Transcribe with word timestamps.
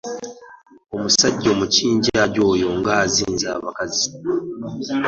Omusajja 0.95 1.47
omukinjaaji 1.55 2.39
oyo 2.49 2.65
aganzizza 2.77 3.49
bakazi! 3.63 4.07